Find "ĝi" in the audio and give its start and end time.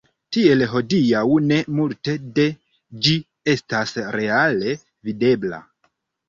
3.09-3.13